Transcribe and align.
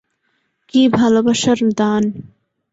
কী 0.69 0.81
ভালোবাসার 0.97 1.59
দান! 1.79 2.03